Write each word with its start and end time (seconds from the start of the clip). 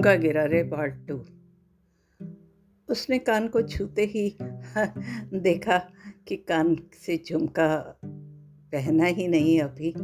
झुमका 0.00 0.14
गिरा 0.14 0.44
रे 0.44 0.62
पार्ट 0.62 0.94
टू 1.08 1.14
उसने 2.88 3.18
कान 3.18 3.48
को 3.48 3.62
छूते 3.62 4.02
ही 4.04 4.36
देखा 5.40 5.78
कि 6.28 6.36
कान 6.36 6.76
से 7.06 7.20
झुमका 7.26 7.98
पहना 8.72 9.04
ही 9.04 9.28
नहीं 9.28 9.60
अभी, 9.60 9.94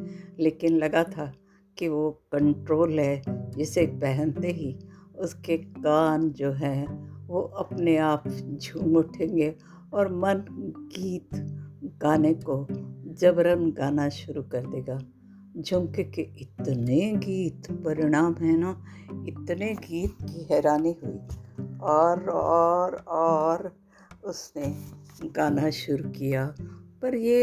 लेकिन 0.40 0.76
लगा 0.76 1.04
था 1.04 1.32
कि 1.78 1.88
वो 1.88 2.10
कंट्रोल 2.32 3.00
है, 3.00 3.22
जिसे 3.56 3.86
पहनते 3.86 4.48
ही 4.48 4.78
उसके 5.18 5.56
कान 5.56 6.30
जो 6.30 6.52
हैं, 6.52 6.86
वो 7.26 7.40
अपने 7.40 7.96
आप 7.96 8.28
झूम 8.28 8.96
उठेंगे 8.96 9.54
और 9.94 10.12
मन 10.12 10.44
गीत 10.98 11.28
गाने 12.02 12.34
को 12.34 12.66
जबरन 13.14 13.70
गाना 13.70 14.08
शुरू 14.08 14.42
कर 14.42 14.66
देगा। 14.66 14.98
झुमके 15.58 16.04
के 16.04 16.22
इतने 16.22 17.12
गीत, 17.12 17.62
परिणाम 17.70 18.34
है 18.34 18.56
ना, 18.56 18.84
इतने 19.28 19.74
गीत 19.74 20.16
की 20.22 20.54
हैरानी 20.54 20.96
हुई। 21.04 21.18
और 21.80 22.28
और 22.28 22.94
और 23.08 23.76
उसने 24.24 24.74
गाना 25.28 25.70
शुरू 25.70 26.10
किया। 26.10 26.54
पर 27.02 27.14
ये 27.14 27.42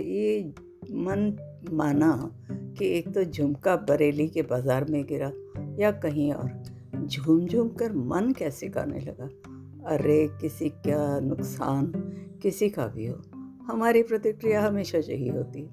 ये 0.00 0.54
मन 0.90 1.36
माना 1.72 2.30
कि 2.78 2.98
एक 2.98 3.14
तो 3.14 3.24
झुमका 3.24 3.76
बरेली 3.76 4.28
के 4.28 4.42
बाज़ार 4.42 4.84
में 4.84 5.04
गिरा 5.04 5.32
या 5.78 5.90
कहीं 5.90 6.32
और। 6.32 6.62
झूम 7.06 7.46
झूम 7.46 7.68
कर 7.68 7.92
मन 7.92 8.32
कैसे 8.32 8.68
गाने 8.68 9.00
लगा? 9.00 9.28
अरे, 9.86 10.28
किसी 10.40 10.68
का 10.68 11.20
नुकसान 11.20 11.86
किसी 12.42 12.70
का 12.70 12.86
भी 12.86 13.06
हो। 13.06 13.22
हमारी 13.64 14.02
प्रतिक्रिया 14.02 14.66
हमेशा 14.66 14.98
यही 14.98 15.28
होती। 15.28 15.68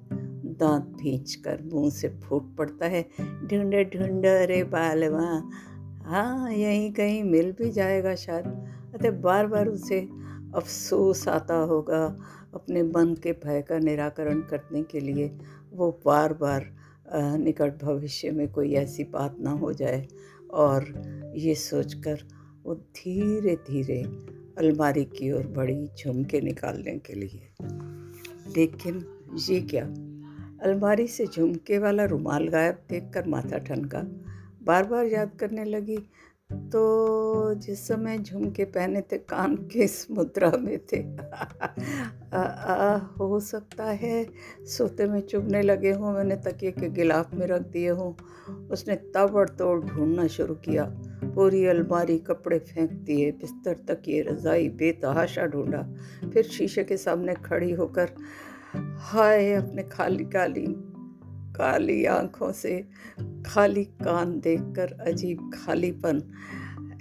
दांत 0.58 0.84
भींच 0.98 1.34
कर 1.34 1.62
मुँह 1.62 1.90
से 1.90 2.08
फूट 2.22 2.54
पड़ता 2.56 2.86
है। 2.86 3.02
ढूंढ 3.20 3.74
ढूंढ 3.92 4.26
रे 4.48 4.62
बालवा 4.64 5.28
हाँ 6.04 6.52
यहीं 6.52 6.92
कहीं 6.92 7.22
मिल 7.24 7.52
भी 7.52 7.70
जाएगा 7.70 8.14
शायद। 8.14 8.46
अतः 8.94 9.10
बार 9.20 9.46
बार 9.46 9.68
उसे 9.68 10.00
अफसोस 10.54 11.26
आता 11.28 11.54
होगा 11.70 12.04
अपने 12.54 12.82
मन 12.82 13.14
के 13.22 13.32
भय 13.44 13.62
का 13.62 13.78
निराकरण 13.78 14.40
करने 14.40 14.82
के 14.82 15.00
लिए। 15.00 15.30
वो 15.72 15.90
बार 16.04 16.32
बार 16.34 16.70
निकट 17.38 17.82
भविष्य 17.82 18.30
में 18.30 18.48
कोई 18.52 18.72
ऐसी 18.74 19.04
बात 19.04 19.36
ना 19.40 19.50
हो 19.50 19.72
जाए 19.72 20.06
और 20.50 20.84
ये 21.36 21.54
सोचकर 21.54 22.22
वो 22.64 22.74
धीरे 22.74 23.54
धीरे 23.66 24.02
अलमारी 24.58 25.04
की 25.04 25.30
ओर 25.32 25.46
बड़ी 25.46 25.86
झुमके 25.98 26.40
निकालने 26.40 26.98
के 26.98 27.14
लिए। 27.14 27.48
लेकिन 28.56 29.04
ये 29.48 29.60
क्या? 29.60 29.84
अलमारी 30.62 31.06
से 31.06 31.26
झुमके 31.26 31.78
वाला 31.78 32.04
रुमाल 32.04 32.48
गायब 32.48 32.78
देखकर 32.90 33.26
माथा 33.26 33.58
ठनका। 33.58 34.02
बार 34.62 34.84
बार 34.84 35.06
याद 35.06 35.30
करने 35.40 35.64
लगी 35.64 35.98
तो 36.52 37.54
जिस 37.54 37.88
समय 37.88 38.18
झुमके 38.18 38.64
पहने 38.64 39.00
थे 39.00 39.18
कान 39.18 39.56
किस 39.56 40.10
मुद्रा 40.10 40.50
में 40.50 40.78
थे? 40.92 41.02
आ, 42.32 42.40
आ, 42.40 42.96
हो 42.96 43.40
सकता 43.40 43.84
है 43.84 44.26
सोते 44.62 45.06
में 45.06 45.20
चुभने 45.20 45.62
लगे 45.62 45.92
हों 45.92 46.12
मैंने 46.12 46.36
तकिए 46.36 46.70
के 46.70 46.88
गिलाफ 46.88 47.34
में 47.34 47.46
रख 47.46 47.62
दिए 47.62 47.88
हों। 47.88 48.12
उसने 48.68 48.94
तोड़ 48.96 49.80
ढूंढना 49.80 50.26
शुरू 50.26 50.54
किया। 50.54 50.84
पूरी 51.24 51.66
अलमारी 51.66 52.18
कपड़े 52.18 52.58
फेंक 52.58 52.90
दिए 52.90 53.30
बिस्तर 53.30 53.76
तकिए 53.88 54.22
रजाई 54.22 54.68
बेतहाशा 54.68 55.46
ढूंढा। 55.46 55.82
फिर 56.32 56.44
शीशे 56.44 56.84
के 56.84 56.96
सामने 56.96 57.34
खड़ी 57.34 57.72
होकर 57.72 58.10
हाय 58.98 59.52
अपने 59.52 59.82
खाली 59.82 60.24
काली 60.24 60.66
काली 61.56 62.04
आँखों 62.04 62.52
से, 62.52 62.88
खाली 63.46 63.84
कान 63.84 64.40
देखकर 64.40 64.92
अजीब 64.92 65.50
खालीपन। 65.54 66.22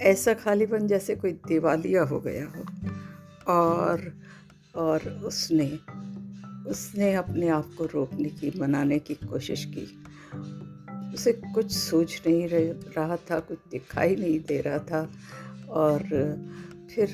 ऐसा 0.01 0.34
खालीपन 0.34 0.88
जैसे 0.88 1.16
कोई 1.16 1.31
दिवालिया 1.31 2.03
हो 2.03 2.19
गया 2.19 2.45
हो। 2.45 2.66
और 3.53 4.13
और 4.75 5.09
उसने 5.09 5.79
उसने 6.67 7.13
अपने 7.13 7.47
आप 7.47 7.72
को 7.78 7.85
रोकने 7.85 8.29
की, 8.29 8.59
मनाने 8.59 9.00
की 9.00 9.13
कोशिश 9.13 9.66
की। 9.66 10.03
उसे 11.16 11.34
कुछ 11.34 11.72
सूझ 11.72 12.11
नहीं 12.28 12.47
रहा 12.97 13.16
था, 13.16 13.40
कुछ 13.40 13.57
दिखाई 13.72 14.16
नहीं 14.16 14.40
दे 14.40 14.61
रहा 14.61 14.79
था। 14.79 15.11
और 15.69 16.00
फिर 16.95 17.09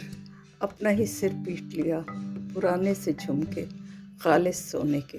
अपना 0.62 0.90
ही 0.90 1.06
सिर 1.06 1.34
पीट 1.34 1.74
लिया, 1.74 2.06
पुराने 2.53 2.94
से 2.94 3.14
झुमके। 3.14 3.81
खालिश 4.22 4.56
सोने 4.56 5.00
के। 5.04 5.18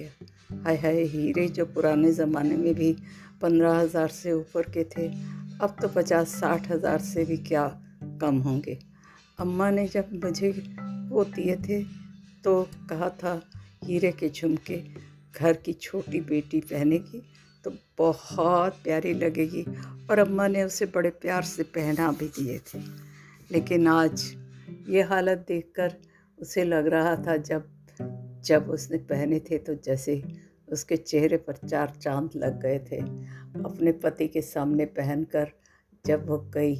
हाय 0.57 0.75
हाय, 0.77 1.01
हीरे 1.03 1.47
जो 1.49 1.65
पुराने 1.67 2.11
ज़माने 2.13 2.55
में 2.57 2.73
भी 2.75 2.91
पंद्रह 3.41 3.73
हज़ार 3.73 4.07
से 4.09 4.31
ऊपर 4.33 4.69
के 4.71 4.83
थे, 4.87 5.07
अब 5.61 5.75
तो 5.81 5.87
पचास 5.87 6.29
साठ 6.31 6.69
हज़ार 6.71 6.99
से 7.01 7.25
भी 7.25 7.37
क्या 7.39 7.65
कम 8.21 8.37
होंगे। 8.41 8.77
अम्मा 9.39 9.69
ने 9.71 9.87
जब 9.87 10.09
मुझे 10.15 10.51
वो 11.09 11.23
दिए 11.25 11.55
थे 11.59 11.81
तो 12.43 12.61
कहा 12.89 13.09
था 13.17 13.41
हीरे 13.83 14.11
के 14.13 14.29
झुमके, 14.29 14.81
घर 15.33 15.53
की 15.55 15.73
छोटी 15.73 16.19
बेटी 16.21 16.59
पहनेगी 16.61 17.21
तो 17.65 17.71
बहुत 17.97 18.79
प्यारी 18.83 19.13
लगेगी, 19.15 19.65
और 20.09 20.19
अम्मा 20.19 20.47
ने 20.47 20.63
उसे 20.63 20.85
बड़े 20.87 21.09
प्यार 21.11 21.43
से 21.45 21.63
पहना 21.75 22.11
भी 22.13 22.27
दिए 22.29 22.57
थे। 22.67 22.79
लेकिन 23.51 23.87
आज 23.89 24.23
ये 24.89 25.01
हालत 25.03 25.45
देखकर 25.47 25.95
उसे 26.37 26.63
लग 26.65 26.87
रहा 26.87 27.15
था 27.17 27.37
जब 27.39 27.67
जब 28.45 28.69
उसने 28.69 28.97
पहने 28.97 29.39
थे 29.39 29.57
तो 29.57 29.75
जैसे 29.75 30.23
उसके 30.69 30.97
चेहरे 30.97 31.37
पर 31.37 31.53
चार 31.67 31.89
चाँद 32.01 32.29
लग 32.35 32.61
गए 32.61 32.79
थे। 32.79 32.97
अपने 33.63 33.91
पति 33.91 34.27
के 34.27 34.41
सामने 34.41 34.85
पहनकर 34.85 35.51
जब 36.05 36.27
वो 36.29 36.37
गई 36.37 36.75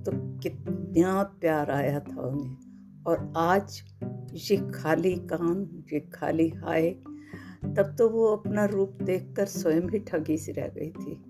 तो 0.00 0.38
कितना 0.38 1.22
प्यार 1.22 1.70
आया 1.70 2.00
था 2.00 2.20
उन्हें। 2.22 2.56
और 3.06 3.32
आज 3.36 3.82
ये 4.32 4.70
खाली 4.70 5.14
कान, 5.16 5.84
ये 5.92 6.00
खाली 6.00 6.48
हाय, 6.48 6.90
तब 7.76 7.94
तो 7.98 8.08
वो 8.08 8.36
अपना 8.36 8.64
रूप 8.64 8.98
देखकर 9.02 9.46
स्वयं 9.46 9.80
भी 9.80 9.98
ठगी 9.98 10.38
सी 10.38 10.52
रह 10.52 10.68
गई 10.68 10.90
थी। 10.90 11.22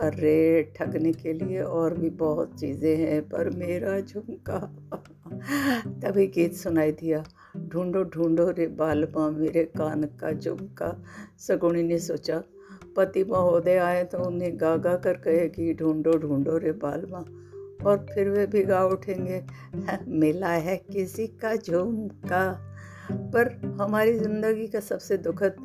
अरे, 0.00 0.62
ठगने 0.76 1.12
के 1.12 1.32
लिए 1.32 1.62
और 1.62 1.98
भी 1.98 2.10
बहुत 2.10 2.60
चीज़ें 2.60 2.96
हैं, 2.96 3.28
पर 3.28 3.50
मेरा 3.50 4.00
झुमका। 4.00 4.58
तभी 5.86 6.26
गीत 6.26 6.54
सुनाई 6.54 6.92
दिया। 6.92 7.24
ढूंढो 7.72 8.02
ढूंढो 8.04 8.50
रे 8.50 8.66
बाल 8.78 9.06
माँ 9.16 9.30
मेरे 9.30 9.64
कान 9.76 10.04
का 10.20 10.32
झुमका 10.32 10.90
सगुणी 11.38 11.82
ने 11.82 11.98
सोचा, 11.98 12.42
पति 12.96 13.24
महोदय 13.24 13.76
आए 13.78 14.04
तो 14.04 14.18
उन्हें 14.18 14.52
गा 14.60 14.76
गा 14.76 14.94
कर 14.96 15.16
कहेगी, 15.18 15.72
ढूंढो 15.74 16.18
ढूंढो 16.18 16.56
रे 16.58 16.72
बाल 16.74 17.06
माँ 17.10 17.24
और 17.86 18.06
फिर 18.14 18.28
वे 18.30 18.46
भी 18.46 18.62
गा 18.62 18.84
उठेंगे 18.84 19.42
मिला 20.08 20.48
है 20.48 20.76
किसी 20.92 21.26
का 21.42 21.54
झुमका 21.56 22.44
पर 23.12 23.50
हमारी 23.80 24.18
ज़िंदगी 24.18 24.66
का 24.66 24.80
सबसे 24.80 25.16
दुखद 25.18 25.56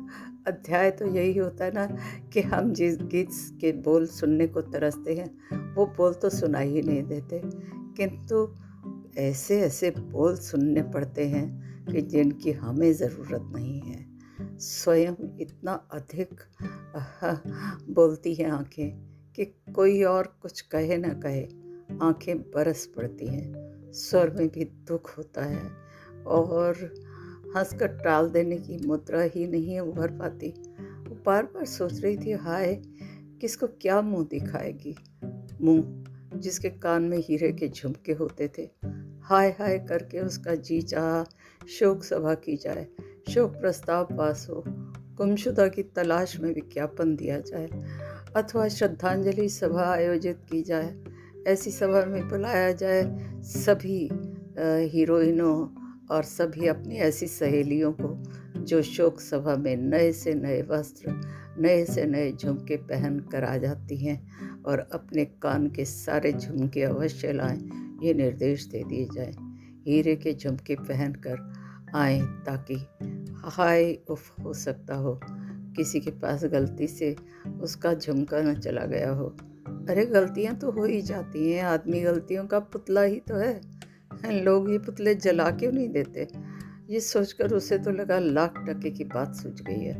अध्याय 0.48 0.90
तो 0.90 1.06
यही 1.06 1.36
होता 1.38 1.64
है 1.64 1.72
ना, 1.74 1.86
कि 2.32 2.40
हम 2.42 2.72
जिस 2.72 2.96
गीत 3.02 3.28
के 3.60 3.72
बोल 3.82 4.06
सुनने 4.06 4.46
को 4.46 4.60
तरसते 4.62 5.14
हैं, 5.14 5.74
वो 5.74 5.86
बोल 5.96 6.14
तो 6.14 6.30
सुनाई 6.30 6.68
ही 6.68 6.82
नहीं 6.82 7.02
देते। 7.02 7.40
किंतु 7.96 8.44
ऐसे 9.18 9.60
ऐसे 9.60 9.90
बोल 9.90 10.36
सुनने 10.36 10.82
पड़ते 10.82 11.26
हैं 11.28 11.62
कि 11.86 12.02
जिनकी 12.02 12.52
हमें 12.52 12.92
ज़रूरत 12.92 13.52
नहीं 13.56 13.80
है। 13.80 14.06
स्वयं 14.58 15.38
इतना 15.40 15.72
अधिक 15.72 16.40
बोलती 17.90 18.34
हैं 18.34 18.50
आँखें 18.50 18.90
कि 19.36 19.44
कोई 19.44 20.02
और 20.02 20.38
कुछ 20.42 20.60
कहे 20.60 20.96
ना 20.96 21.08
कहे, 21.08 21.48
आँखें 22.02 22.38
बरस 22.38 22.86
पड़ती 22.86 23.26
हैं। 23.26 23.72
स्वर 23.92 24.30
में 24.30 24.48
भी 24.48 24.64
दुख 24.64 25.18
होता 25.18 25.44
है 25.44 25.70
और 26.26 26.74
हंसकर 27.56 27.86
टाल 27.86 28.30
देने 28.30 28.56
की 28.56 28.86
मुद्रा 28.86 29.22
ही 29.22 29.46
नहीं 29.46 29.80
उभर 29.80 30.10
पाती। 30.10 30.48
वो 30.80 31.22
बार 31.26 31.44
बार 31.44 31.64
सोच 31.64 32.00
रही 32.00 32.16
थी, 32.16 32.32
हाय, 32.32 32.82
किसको 33.40 33.66
क्या 33.66 34.02
मुँह 34.02 34.26
दिखाएगी? 34.30 34.96
मुँह 35.62 36.02
जिसके 36.36 36.70
कान 36.70 37.02
में 37.02 37.18
हीरे 37.18 37.52
के 37.52 37.68
झुमके 37.68 38.12
होते 38.12 38.48
थे। 38.58 38.81
हाय 39.24 39.48
हाय 39.50 39.78
करके 39.78 40.20
उसका 40.20 40.54
जी 40.54 40.80
चाह, 40.82 41.66
शोक 41.68 42.02
सभा 42.04 42.34
की 42.34 42.56
जाए। 42.56 42.86
शोक 43.28 43.50
प्रस्ताव 43.52 44.04
पास 44.12 44.46
हो, 44.50 44.62
गुमशुदा 45.16 45.66
की 45.68 45.82
तलाश 45.96 46.38
में 46.40 46.48
विज्ञापन 46.54 47.14
दिया 47.16 47.38
जाए, 47.40 47.68
अथवा 48.36 48.66
श्रद्धांजलि 48.68 49.48
सभा 49.48 49.84
आयोजित 49.84 50.40
की 50.50 50.62
जाए। 50.62 50.94
ऐसी 51.46 51.70
सभा 51.70 52.04
में 52.04 52.28
बुलाया 52.28 52.72
जाए 52.72 53.02
सभी 53.42 54.08
हीरोइनों 54.92 55.54
और 56.10 56.22
सभी 56.22 56.66
अपनी 56.66 56.96
ऐसी 57.00 57.26
सहेलियों 57.26 57.92
को, 57.92 58.16
जो 58.60 58.82
शोक 58.82 59.20
सभा 59.20 59.56
में 59.56 59.76
नए 59.76 60.12
से 60.12 60.34
नए 60.34 60.62
वस्त्र, 60.62 61.14
नए 61.58 61.84
से 61.84 62.04
नए 62.04 62.32
झुमके 62.32 62.76
पहन 62.76 63.18
कर 63.32 63.44
आ 63.44 63.56
जाती 63.56 63.96
हैं 63.96 64.62
और 64.62 64.88
अपने 64.92 65.24
कान 65.42 65.66
के 65.70 65.84
सारे 65.84 66.32
झुमके 66.32 66.82
अवश्य 66.82 67.32
लाएँ। 67.32 67.81
ये 68.02 68.14
निर्देश 68.14 68.64
दे 68.66 68.82
दिए 68.84 69.08
जाए। 69.14 69.32
हीरे 69.86 70.16
के 70.16 70.32
झुमके 70.34 70.74
पहन 70.74 71.12
कर 71.26 71.52
आए 71.94 72.20
ताकि 72.46 72.74
हाय 73.44 73.92
उफ 74.10 74.34
हो 74.44 74.52
सकता 74.54 74.94
हो। 74.94 75.20
किसी 75.76 76.00
के 76.00 76.10
पास 76.10 76.44
गलती 76.44 76.86
से 76.86 77.14
उसका 77.60 77.94
झुमका 77.94 78.40
न 78.42 78.54
चला 78.54 78.84
गया 78.84 79.10
हो। 79.10 79.26
अरे 79.88 80.06
गलतियाँ 80.06 80.54
तो 80.54 80.70
हो 80.70 80.84
ही 80.84 81.00
जाती 81.02 81.52
हैं। 81.52 81.62
आदमी 81.64 82.00
गलतियों 82.00 82.46
का 82.46 82.58
पुतला 82.60 83.02
ही 83.02 83.20
तो 83.20 83.36
है, 83.36 83.60
लोग 84.42 84.70
ये 84.70 84.78
पुतले 84.78 85.14
जला 85.14 85.50
क्यों 85.50 85.72
नहीं 85.72 85.88
देते? 85.88 86.28
ये 86.90 87.00
सोचकर 87.00 87.52
उसे 87.52 87.78
तो 87.78 87.90
लगा 87.90 88.18
लाख 88.18 88.54
टके 88.68 88.90
की 88.90 89.04
बात 89.04 89.34
सूझ 89.34 89.60
गई 89.62 89.80
है। 89.80 89.98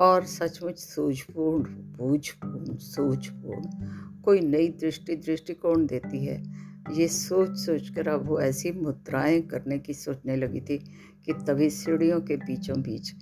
और 0.00 0.24
सचमुच 0.24 0.78
सूझपूर्ण, 0.78 1.62
बूझपूर्ण, 1.98 2.76
सूझपूर्ण 2.76 4.22
कोई 4.22 4.40
नई 4.40 4.68
दृष्टि 4.68 5.16
दृष्टिकोण 5.16 5.86
देती 5.86 6.24
है। 6.24 6.42
ये 6.92 7.08
सोच 7.08 7.56
सोच 7.58 7.88
कर 7.88 8.08
अब 8.08 8.26
वो 8.28 8.40
ऐसी 8.40 8.72
मुद्राएँ 8.72 9.40
करने 9.42 9.78
की 9.78 9.94
सोचने 9.94 10.36
लगी 10.36 10.60
थी 10.60 10.78
कि 11.24 11.32
तभी 11.32 11.70
सीढ़ियों 11.70 12.20
के 12.20 12.36
बीचों 12.36 12.82
बीच 12.82 13.14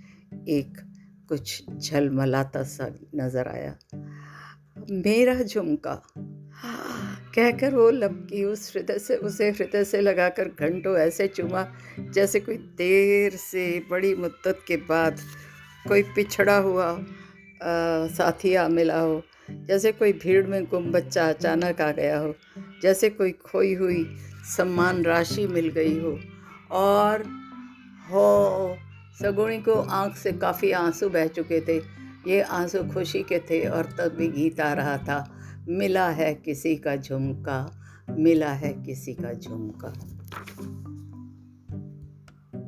एक 0.48 0.78
कुछ 1.28 1.62
झलमलाता 1.78 2.62
सा 2.62 2.88
नज़र 3.14 3.48
आया। 3.48 3.76
मेरा 4.90 5.34
झुमका। 5.42 6.02
कहकर 7.34 7.74
वो 7.74 7.90
लपकी 7.90 8.44
उस 8.44 8.76
हृदय 8.76 8.98
से 8.98 9.16
उसे 9.16 9.50
हृदय 9.50 9.84
से 9.84 10.00
लगाकर 10.00 10.48
घंटों 10.48 10.96
ऐसे 10.96 11.28
चूमा 11.28 11.66
जैसे 11.98 12.40
कोई 12.40 12.56
देर 12.56 13.36
से 13.36 13.82
बड़ी 13.90 14.14
मुद्दत 14.14 14.58
के 14.68 14.76
बाद 14.76 15.20
कोई 15.88 16.02
पिछड़ा 16.02 16.56
हुआ 16.56 16.86
आ, 16.86 18.06
साथी 18.08 18.54
आ 18.54 18.68
मिला 18.68 19.00
हो। 19.00 19.22
जैसे 19.50 19.92
कोई 19.92 20.12
भीड़ 20.12 20.46
में 20.46 20.64
गुम 20.64 20.90
बच्चा 20.92 21.28
अचानक 21.28 21.80
आ 21.80 21.90
गया 21.90 22.18
हो, 22.18 22.34
जैसे 22.82 23.10
कोई 23.10 23.32
खोई 23.32 23.74
हुई 23.74 24.04
सम्मान 24.56 25.04
राशि 25.04 25.46
मिल 25.46 25.68
गई 25.68 25.98
हो। 25.98 26.18
और 26.70 27.22
हो, 28.10 28.76
सगुणी 29.22 29.58
को 29.58 29.74
आँख 29.74 30.16
से 30.16 30.32
काफ़ी 30.32 30.72
आँसू 30.72 31.08
बह 31.08 31.26
चुके 31.26 31.60
थे। 31.60 31.76
ये 32.26 32.40
आँसू 32.40 32.82
खुशी 32.84 33.22
के 33.22 33.38
थे 33.38 33.66
और 33.68 33.86
तब 33.98 34.14
भी 34.16 34.28
गीत 34.28 34.60
आ 34.60 34.72
रहा 34.72 34.96
था, 34.98 35.24
मिला 35.68 36.08
है 36.08 36.34
किसी 36.34 36.76
का 36.76 36.96
झुमका, 36.96 37.60
मिला 38.10 38.52
है 38.52 38.72
किसी 38.72 39.14
का 39.14 39.32
झुमका। 39.32 39.88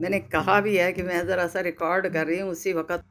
मैंने 0.00 0.18
कहा 0.20 0.60
भी 0.60 0.76
है 0.76 0.92
कि 0.92 1.02
मैं 1.02 1.26
ज़रा 1.26 1.46
सा 1.46 1.60
रिकॉर्ड 1.60 2.08
कर 2.08 2.26
रही 2.26 2.38
हूँ, 2.38 2.50
उसी 2.50 2.72
वक़्त 2.72 3.04